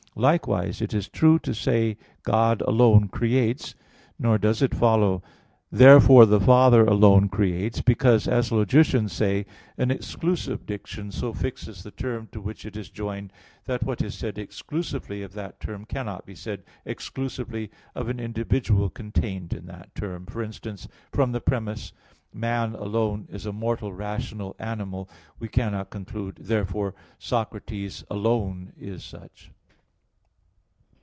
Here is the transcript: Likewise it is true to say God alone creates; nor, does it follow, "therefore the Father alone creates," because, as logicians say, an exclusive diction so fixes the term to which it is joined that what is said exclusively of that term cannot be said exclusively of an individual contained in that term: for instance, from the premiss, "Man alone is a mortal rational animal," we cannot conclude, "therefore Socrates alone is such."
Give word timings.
Likewise 0.13 0.81
it 0.81 0.93
is 0.93 1.07
true 1.07 1.39
to 1.39 1.53
say 1.53 1.95
God 2.23 2.61
alone 2.63 3.07
creates; 3.07 3.75
nor, 4.19 4.37
does 4.37 4.61
it 4.61 4.75
follow, 4.75 5.23
"therefore 5.71 6.25
the 6.25 6.39
Father 6.41 6.83
alone 6.83 7.29
creates," 7.29 7.79
because, 7.79 8.27
as 8.27 8.51
logicians 8.51 9.13
say, 9.13 9.45
an 9.77 9.89
exclusive 9.89 10.65
diction 10.65 11.13
so 11.13 11.31
fixes 11.31 11.81
the 11.81 11.91
term 11.91 12.27
to 12.33 12.41
which 12.41 12.65
it 12.65 12.75
is 12.75 12.89
joined 12.89 13.31
that 13.63 13.83
what 13.83 14.01
is 14.01 14.13
said 14.13 14.37
exclusively 14.37 15.21
of 15.23 15.31
that 15.31 15.61
term 15.61 15.85
cannot 15.85 16.25
be 16.25 16.35
said 16.35 16.61
exclusively 16.83 17.71
of 17.95 18.09
an 18.09 18.19
individual 18.19 18.89
contained 18.89 19.53
in 19.53 19.65
that 19.65 19.95
term: 19.95 20.25
for 20.25 20.43
instance, 20.43 20.89
from 21.13 21.31
the 21.31 21.39
premiss, 21.41 21.93
"Man 22.33 22.75
alone 22.75 23.29
is 23.31 23.45
a 23.45 23.53
mortal 23.53 23.93
rational 23.93 24.57
animal," 24.59 25.09
we 25.39 25.47
cannot 25.47 25.89
conclude, 25.89 26.35
"therefore 26.35 26.95
Socrates 27.17 28.03
alone 28.09 28.73
is 28.77 29.05
such." 29.05 29.51